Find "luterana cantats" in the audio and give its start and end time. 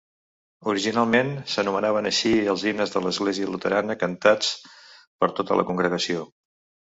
3.57-4.51